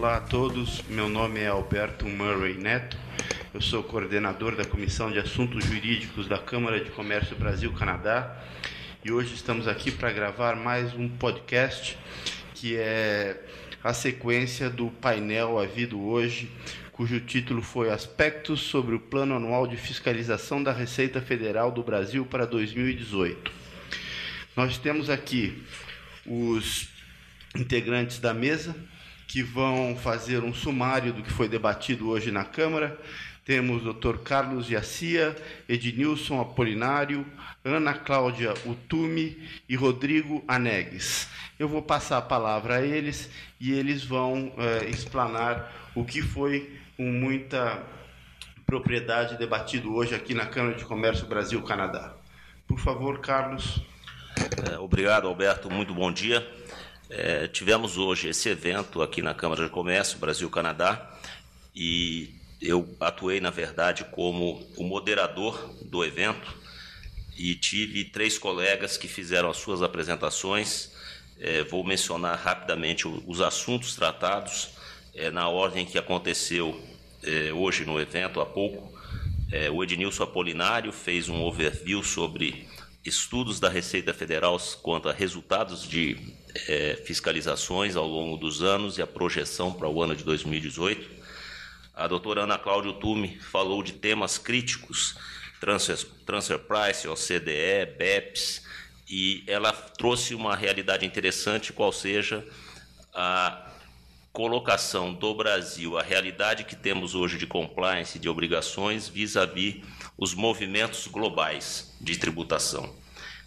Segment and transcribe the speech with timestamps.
[0.00, 2.96] Olá a todos, meu nome é Alberto Murray Neto,
[3.52, 8.34] eu sou coordenador da Comissão de Assuntos Jurídicos da Câmara de Comércio Brasil-Canadá
[9.04, 11.98] e hoje estamos aqui para gravar mais um podcast
[12.54, 13.44] que é
[13.84, 16.50] a sequência do painel havido hoje,
[16.92, 22.24] cujo título foi Aspectos sobre o Plano Anual de Fiscalização da Receita Federal do Brasil
[22.24, 23.52] para 2018.
[24.56, 25.62] Nós temos aqui
[26.24, 26.88] os
[27.54, 28.74] integrantes da mesa
[29.30, 32.98] que vão fazer um sumário do que foi debatido hoje na Câmara.
[33.44, 34.16] Temos o Dr.
[34.24, 35.36] Carlos Yacia,
[35.68, 37.24] Ednilson Apolinário,
[37.64, 41.28] Ana Cláudia Utumi e Rodrigo Anegues.
[41.60, 43.30] Eu vou passar a palavra a eles
[43.60, 47.80] e eles vão eh, explanar o que foi com muita
[48.66, 52.14] propriedade debatido hoje aqui na Câmara de Comércio Brasil-Canadá.
[52.66, 53.80] Por favor, Carlos.
[54.72, 55.70] É, obrigado, Alberto.
[55.70, 56.44] Muito bom dia.
[57.10, 61.10] É, tivemos hoje esse evento aqui na Câmara de Comércio Brasil-Canadá
[61.74, 62.30] e
[62.62, 66.54] eu atuei, na verdade, como o moderador do evento
[67.36, 70.92] e tive três colegas que fizeram as suas apresentações.
[71.40, 74.68] É, vou mencionar rapidamente os assuntos tratados
[75.12, 76.80] é, na ordem que aconteceu
[77.24, 78.96] é, hoje no evento, há pouco.
[79.50, 82.68] É, o Ednilson Apolinário fez um overview sobre
[83.04, 86.34] estudos da Receita Federal quanto a resultados de
[86.68, 91.20] é, fiscalizações ao longo dos anos e a projeção para o ano de 2018.
[91.94, 95.16] A doutora Ana Cláudia Tume falou de temas críticos,
[95.60, 98.62] transfer, transfer price, OCDE, BEPS,
[99.08, 102.46] e ela trouxe uma realidade interessante, qual seja
[103.12, 103.69] a
[104.32, 109.84] colocação do Brasil, a realidade que temos hoje de compliance, de obrigações, vis-à-vis -vis
[110.16, 112.94] os movimentos globais de tributação.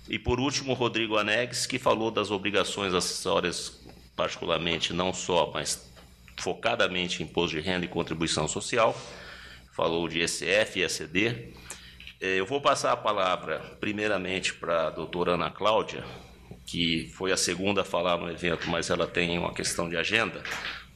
[0.10, 3.82] E por último, Rodrigo Anegues, que falou das obrigações acessórias,
[4.16, 5.90] particularmente não só, mas
[6.38, 8.96] focadamente em imposto de renda e contribuição social,
[9.72, 11.54] falou de ECF e ECD.
[12.20, 16.04] É, eu vou passar a palavra primeiramente para a doutora Ana Cláudia,
[16.66, 20.42] que foi a segunda a falar no evento, mas ela tem uma questão de agenda,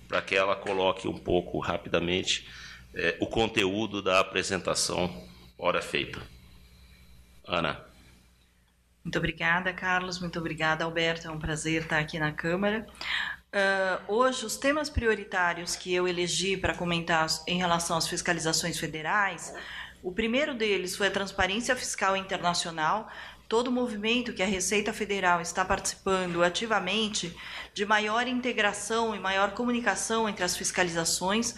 [0.08, 2.48] para que ela coloque um pouco rapidamente
[2.94, 6.22] é, o conteúdo da apresentação hora feita.
[7.46, 7.86] Ana.
[9.04, 10.20] Muito obrigada, Carlos.
[10.20, 11.28] Muito obrigada, Alberto.
[11.28, 12.86] É um prazer estar aqui na Câmara.
[13.48, 19.54] Uh, hoje, os temas prioritários que eu elegi para comentar em relação às fiscalizações federais,
[20.04, 23.10] o primeiro deles foi a transparência fiscal internacional,
[23.48, 27.36] todo o movimento que a Receita Federal está participando ativamente
[27.74, 31.56] de maior integração e maior comunicação entre as fiscalizações,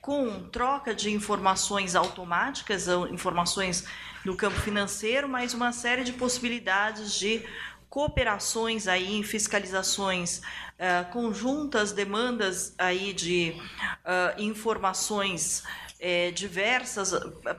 [0.00, 3.84] com troca de informações automáticas, informações
[4.24, 7.44] no campo financeiro, mas uma série de possibilidades de
[7.88, 15.62] cooperações aí em fiscalizações uh, conjuntas, demandas aí de uh, informações
[16.04, 17.12] eh, diversas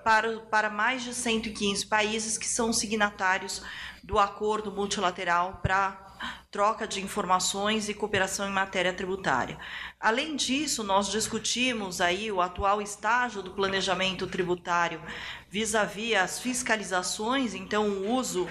[0.04, 3.64] para, para mais de 115 países que são signatários
[4.04, 6.04] do acordo multilateral para
[6.52, 9.58] troca de informações e cooperação em matéria tributária.
[10.00, 15.02] Além disso, nós discutimos aí o atual estágio do planejamento tributário
[15.50, 18.48] vis-à-vis as fiscalizações, então o uso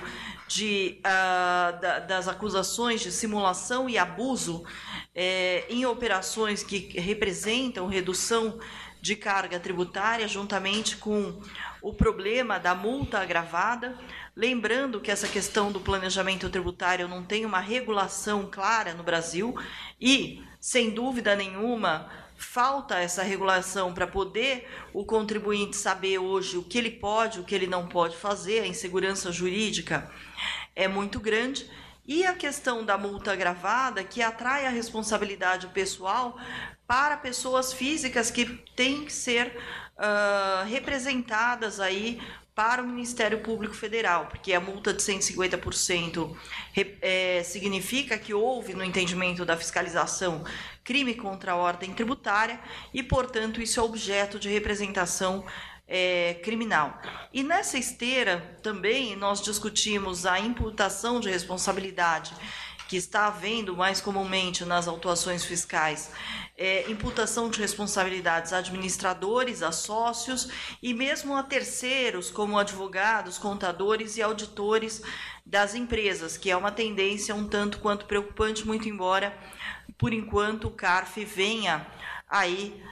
[0.48, 4.64] de, uh, da, das acusações de simulação e abuso
[5.14, 8.58] eh, em operações que representam redução
[9.02, 11.42] de carga tributária, juntamente com
[11.82, 13.98] o problema da multa agravada.
[14.34, 19.54] Lembrando que essa questão do planejamento tributário não tem uma regulação clara no Brasil
[20.00, 22.08] e, sem dúvida nenhuma,
[22.38, 27.56] falta essa regulação para poder o contribuinte saber hoje o que ele pode, o que
[27.56, 30.08] ele não pode fazer, a insegurança jurídica
[30.76, 31.68] é muito grande.
[32.06, 36.36] E a questão da multa agravada, que atrai a responsabilidade pessoal
[36.86, 39.56] para pessoas físicas que têm que ser
[39.96, 42.20] uh, representadas aí
[42.54, 46.36] para o Ministério Público Federal, porque a multa de 150%
[47.00, 50.44] é, significa que houve, no entendimento da fiscalização,
[50.84, 52.60] crime contra a ordem tributária
[52.92, 55.46] e, portanto, isso é objeto de representação
[55.94, 56.98] é, criminal.
[57.34, 62.32] E nessa esteira também nós discutimos a imputação de responsabilidade
[62.88, 66.10] que está havendo mais comumente nas autuações fiscais
[66.56, 70.48] é, imputação de responsabilidades a administradores, a sócios
[70.82, 75.02] e mesmo a terceiros, como advogados, contadores e auditores
[75.44, 79.36] das empresas, que é uma tendência um tanto quanto preocupante, muito embora,
[79.98, 81.86] por enquanto, o CARF venha
[82.32, 82.82] aí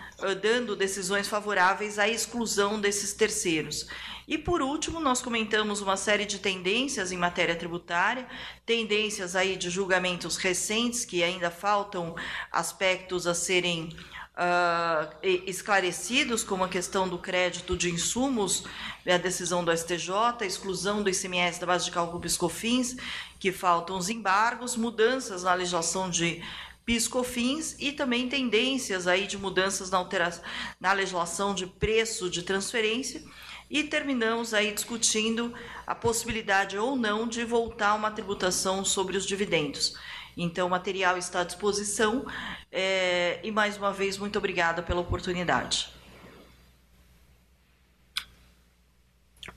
[0.43, 3.89] dando decisões favoráveis à exclusão desses terceiros.
[4.29, 8.29] E por último, nós comentamos uma série de tendências em matéria tributária,
[8.65, 12.15] tendências aí de julgamentos recentes que ainda faltam
[12.53, 13.89] aspectos a serem
[14.37, 18.65] uh, esclarecidos, como a questão do crédito de insumos,
[19.05, 22.97] a decisão do STJ, a exclusão do ICMS da base de cálculo PiscoFins,
[23.39, 26.41] que faltam os embargos, mudanças na legislação de
[26.85, 30.43] PiscoFins e também tendências aí de mudanças na, alteração,
[30.81, 33.23] na legislação de preço de transferência
[33.71, 35.55] e terminamos aí discutindo
[35.87, 39.97] a possibilidade ou não de voltar a uma tributação sobre os dividendos.
[40.37, 42.27] Então, o material está à disposição
[42.73, 45.93] é, e, mais uma vez, muito obrigada pela oportunidade.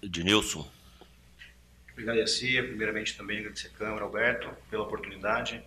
[0.01, 0.69] Ednilson.
[1.91, 2.63] Obrigado, Yacia.
[2.63, 5.63] Primeiramente, também agradecer a Câmara, Alberto, pela oportunidade.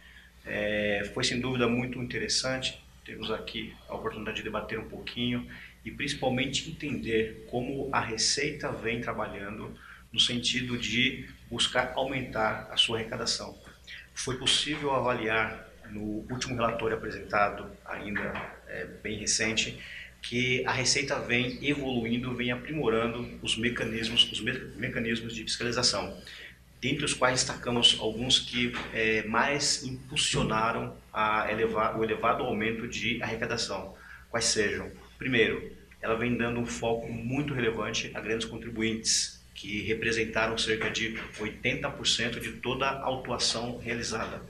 [0.46, 5.46] É, foi, sem dúvida, muito interessante termos aqui a oportunidade de debater um pouquinho
[5.84, 9.72] e principalmente entender como a Receita vem trabalhando
[10.12, 13.56] no sentido de buscar aumentar a sua arrecadação.
[14.12, 18.32] Foi possível avaliar no último relatório apresentado, ainda
[18.66, 19.78] é, bem recente,
[20.20, 26.20] que a Receita vem evoluindo, vem aprimorando os mecanismos, os me mecanismos de fiscalização,
[26.80, 33.22] dentre os quais destacamos alguns que é, mais impulsionaram a elevar, o elevado aumento de
[33.22, 33.94] arrecadação.
[34.30, 34.90] Quais sejam?
[35.18, 41.18] Primeiro, ela vem dando um foco muito relevante a grandes contribuintes, que representaram cerca de
[41.40, 44.42] 80% de toda a autuação realizada.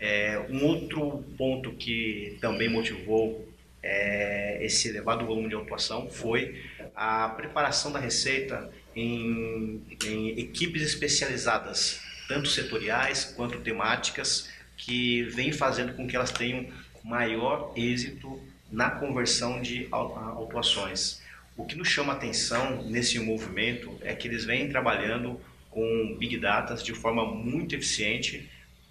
[0.00, 3.46] É, um outro ponto que também motivou
[3.82, 6.60] é, esse elevado volume de autuação foi
[6.98, 15.94] a preparação da Receita em, em equipes especializadas, tanto setoriais quanto temáticas, que vem fazendo
[15.94, 16.66] com que elas tenham
[17.04, 21.22] maior êxito na conversão de autuações.
[21.56, 25.40] O que nos chama atenção nesse movimento é que eles vêm trabalhando
[25.70, 28.50] com Big Data de forma muito eficiente,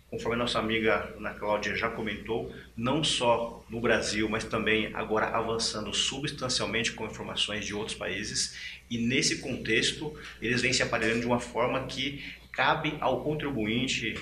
[0.09, 5.27] conforme a nossa amiga Ana Cláudia já comentou, não só no Brasil, mas também agora
[5.27, 8.57] avançando substancialmente com informações de outros países.
[8.89, 12.23] E nesse contexto, eles vêm se aparelhando de uma forma que
[12.53, 14.15] cabe ao contribuinte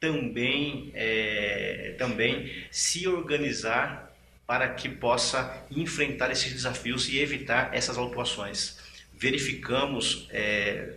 [0.00, 4.12] também, é, também se organizar
[4.46, 8.78] para que possa enfrentar esses desafios e evitar essas autuações.
[9.12, 10.94] Verificamos é,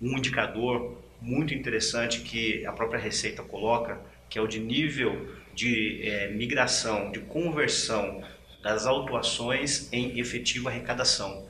[0.00, 3.98] um indicador muito interessante que a própria Receita coloca,
[4.28, 8.22] que é o de nível de é, migração, de conversão
[8.62, 11.48] das autuações em efetiva arrecadação.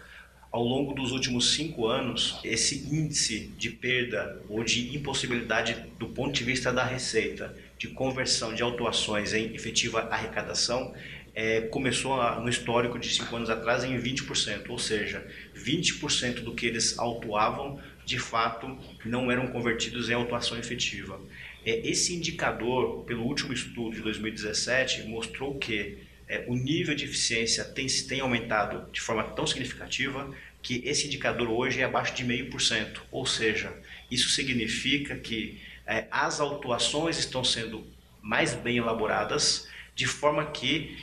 [0.50, 6.32] Ao longo dos últimos cinco anos, esse índice de perda ou de impossibilidade do ponto
[6.32, 10.94] de vista da Receita de conversão de autuações em efetiva arrecadação
[11.34, 16.54] é, começou a, no histórico de cinco anos atrás em 20%, ou seja, 20% do
[16.54, 21.20] que eles autuavam de fato não eram convertidos em autuação efetiva.
[21.64, 25.98] É, esse indicador, pelo último estudo de 2017, mostrou que
[26.28, 31.50] é, o nível de eficiência tem, tem aumentado de forma tão significativa que esse indicador
[31.50, 33.72] hoje é abaixo de 0,5%, ou seja,
[34.10, 37.86] isso significa que é, as autuações estão sendo
[38.22, 40.98] mais bem elaboradas, de forma que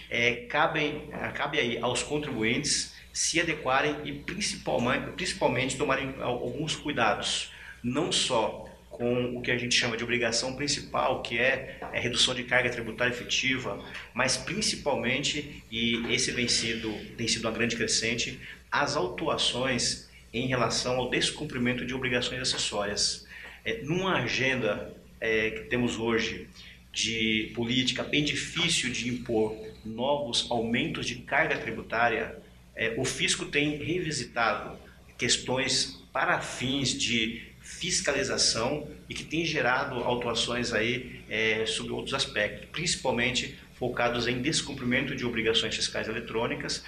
[0.50, 7.52] cabem, cabe aí aos contribuintes se adequarem e principalmente, principalmente tomarem alguns cuidados,
[7.84, 12.36] não só com o que a gente chama de obrigação principal, que é a redução
[12.36, 18.40] de carga tributária efetiva, mas principalmente, e esse vem sido, tem sido uma grande crescente,
[18.72, 23.26] as autuações em relação ao descumprimento de obrigações acessórias.
[23.64, 26.48] É, numa agenda é, que temos hoje
[26.92, 32.36] de política bem difícil de impor novos aumentos de carga tributária,
[32.76, 34.78] é, o fisco tem revisitado
[35.18, 42.68] questões para fins de fiscalização e que tem gerado autuações aí é, sobre outros aspectos,
[42.72, 46.84] principalmente focados em descumprimento de obrigações fiscais eletrônicas,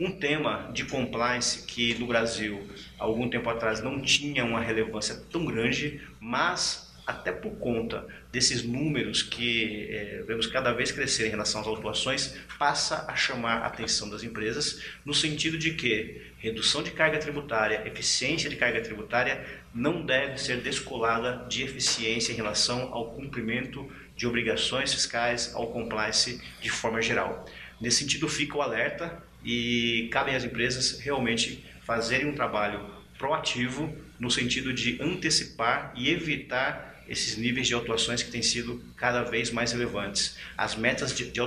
[0.00, 2.66] um tema de compliance que no Brasil,
[2.98, 9.22] algum tempo atrás, não tinha uma relevância tão grande, mas até por conta desses números
[9.22, 14.10] que é, vemos cada vez crescer em relação às autuações, passa a chamar a atenção
[14.10, 19.42] das empresas no sentido de que redução de carga tributária, eficiência de carga tributária
[19.74, 26.42] não deve ser descolada de eficiência em relação ao cumprimento de obrigações fiscais, ao compliance
[26.60, 27.46] de forma geral.
[27.80, 32.84] Nesse sentido, fica o alerta e cabem às empresas realmente fazerem um trabalho
[33.16, 39.22] proativo no sentido de antecipar e evitar esses níveis de autuações que têm sido cada
[39.22, 40.36] vez mais relevantes.
[40.56, 41.40] As metas de, de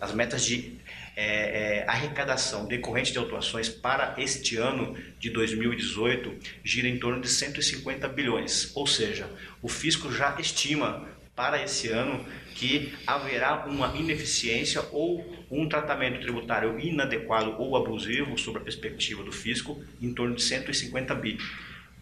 [0.00, 0.78] as metas de
[1.16, 7.28] é, é, arrecadação decorrente de autuações para este ano de 2018 gira em torno de
[7.28, 9.28] 150 bilhões, ou seja,
[9.62, 16.78] o fisco já estima para esse ano que haverá uma ineficiência ou um tratamento tributário
[16.78, 21.38] inadequado ou abusivo sobre a perspectiva do fisco em torno de 150 bi.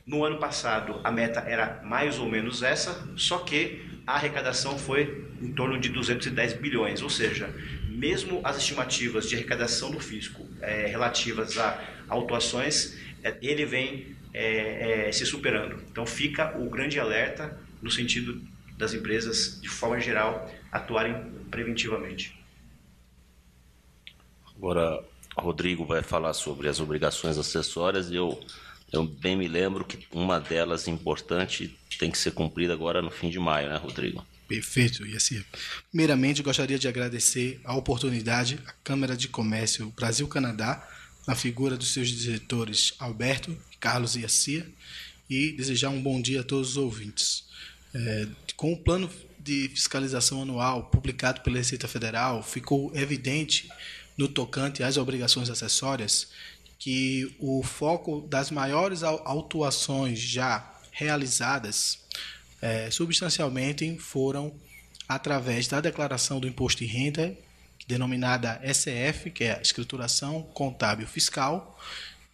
[0.04, 5.26] No ano passado, a meta era mais ou menos essa, só que a arrecadação foi
[5.40, 7.48] em torno de 210 bilhões, ou seja,
[7.88, 15.10] mesmo as estimativas de arrecadação do fisco é, relativas a autuações, é, ele vem é,
[15.12, 15.80] se superando.
[15.90, 18.42] Então fica o grande alerta no sentido
[18.76, 21.14] das empresas, de forma geral, atuarem
[21.50, 22.36] preventivamente.
[24.56, 25.02] Agora,
[25.36, 28.40] Rodrigo vai falar sobre as obrigações acessórias e eu,
[28.92, 33.30] eu bem me lembro que uma delas importante tem que ser cumprida agora no fim
[33.30, 34.24] de maio, né, Rodrigo?
[34.46, 35.42] Perfeito, e assim,
[35.90, 40.86] primeiramente gostaria de agradecer a oportunidade à Câmara de Comércio Brasil-Canadá,
[41.26, 44.68] na figura dos seus diretores Alberto, Carlos e Acia,
[45.30, 47.44] e desejar um bom dia a todos os ouvintes.
[47.94, 49.08] É, com o plano
[49.38, 53.68] de fiscalização anual publicado pela Receita Federal, ficou evidente
[54.16, 56.28] no tocante às obrigações acessórias
[56.82, 62.00] que o foco das maiores autuações já realizadas
[62.60, 64.52] é, substancialmente foram
[65.08, 67.38] através da declaração do imposto de renda,
[67.86, 71.78] denominada SF, que é a escrituração contábil fiscal,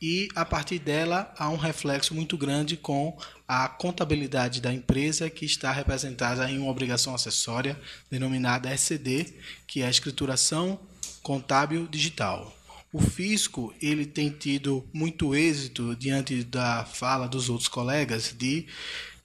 [0.01, 5.45] e a partir dela há um reflexo muito grande com a contabilidade da empresa que
[5.45, 7.79] está representada em uma obrigação acessória
[8.11, 9.27] denominada SCD,
[9.67, 10.81] que é a escrituração
[11.23, 12.58] contábil digital.
[12.93, 18.67] O fisco ele tem tido muito êxito diante da fala dos outros colegas de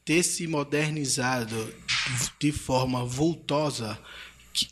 [0.03, 1.73] ter se modernizado
[2.39, 3.97] de forma vultosa,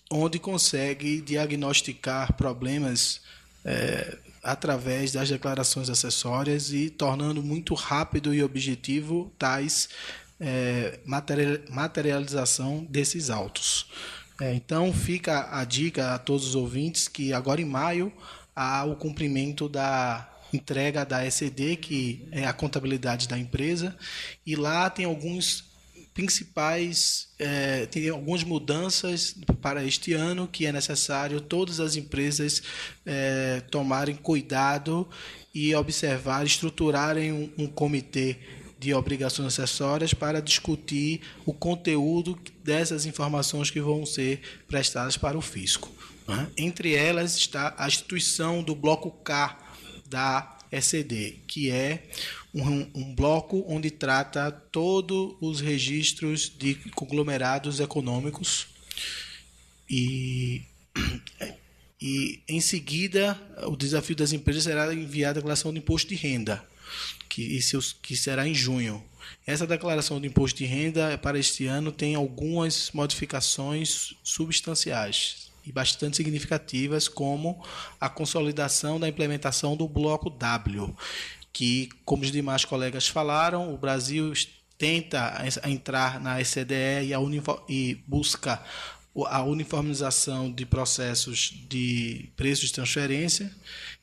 [0.10, 3.22] onde consegue diagnosticar problemas
[3.64, 9.88] é, através das declarações acessórias e tornando muito rápido e objetivo tais
[10.40, 11.00] é,
[11.70, 13.88] materialização desses autos.
[14.42, 18.12] É, então fica a dica a todos os ouvintes que agora em maio
[18.56, 23.96] há o cumprimento da entrega da ECD, que é a contabilidade da empresa,
[24.46, 25.72] e lá tem alguns
[26.14, 32.62] principais é, tem algumas mudanças para este ano que é necessário todas as empresas
[33.06, 35.08] é, tomarem cuidado
[35.54, 38.38] e observar, estruturarem um, um comitê
[38.78, 45.42] de obrigações acessórias para discutir o conteúdo dessas informações que vão ser prestadas para o
[45.42, 45.92] fisco.
[46.28, 46.50] Né?
[46.58, 49.58] Entre elas está a instituição do bloco K
[50.08, 52.08] da ECD, que é
[52.54, 58.68] um, um, bloco onde trata todos os registros de conglomerados econômicos
[59.90, 60.64] e,
[62.02, 66.66] e em seguida o desafio das empresas será enviar a declaração de imposto de renda,
[67.28, 67.60] que,
[68.02, 69.04] que será em junho.
[69.46, 76.18] Essa declaração de imposto de renda para este ano tem algumas modificações substanciais e bastante
[76.18, 77.64] significativas, como
[78.00, 80.96] a consolidação da implementação do bloco W,
[81.54, 84.34] que, como os demais colegas falaram, o Brasil
[84.78, 87.14] tenta entrar na ECDE e,
[87.70, 88.64] e busca
[89.28, 93.52] a uniformização de processos de preços de transferência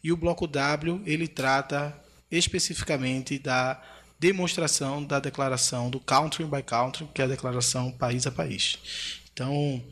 [0.04, 1.98] e o bloco W ele trata
[2.30, 3.82] especificamente da
[4.18, 8.78] demonstração da declaração do country by country, que é a declaração país a país.
[9.32, 9.82] Então,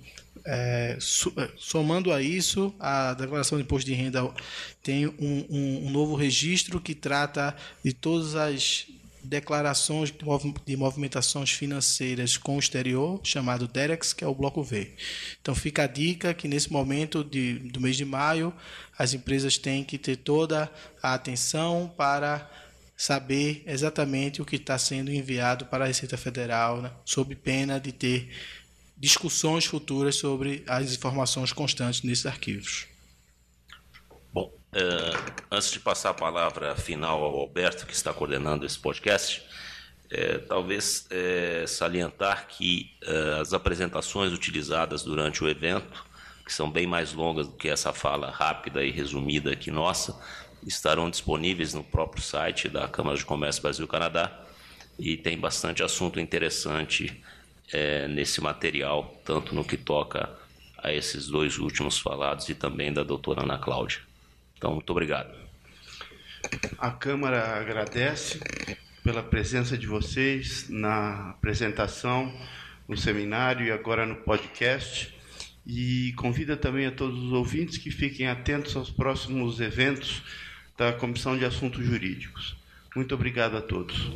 [0.44, 0.98] é,
[1.36, 4.28] é, somando a isso, a declaração de imposto de renda
[4.82, 8.86] tem um, um, um novo registro que trata de todas as
[9.26, 10.12] declarações
[10.64, 14.92] de movimentações financeiras com o exterior, chamado DEREX, que é o bloco V.
[15.40, 18.54] Então fica a dica que nesse momento de, do mês de maio,
[18.96, 20.70] as empresas têm que ter toda
[21.02, 22.48] a atenção para
[22.96, 27.92] saber exatamente o que está sendo enviado para a Receita Federal, né, sob pena de
[27.92, 28.30] ter
[28.96, 32.86] discussões futuras sobre as informações constantes nesses arquivos.
[34.32, 34.80] Bom, é,
[35.50, 39.42] antes de passar a palavra final ao Alberto, que está coordenando esse podcast,
[40.10, 42.96] é, talvez é, salientar que
[43.40, 46.04] as apresentações utilizadas durante o evento,
[46.44, 50.18] que são bem mais longas do que essa fala rápida e resumida aqui nossa,
[50.66, 54.44] estarão disponíveis no próprio site da Câmara de Comércio Brasil-Canadá
[54.98, 57.22] e tem bastante assunto interessante
[57.72, 60.28] é, nesse material, tanto no que toca
[60.78, 64.00] a esses dois últimos falados e também da doutora Ana Cláudia.
[64.56, 65.34] Então, muito obrigado.
[66.78, 68.40] A Câmara agradece
[69.02, 72.32] pela presença de vocês na apresentação,
[72.88, 75.14] no seminário e agora no podcast.
[75.66, 80.22] E convida também a todos os ouvintes que fiquem atentos aos próximos eventos
[80.78, 82.56] da Comissão de Assuntos Jurídicos.
[82.94, 84.12] Muito obrigado a todos.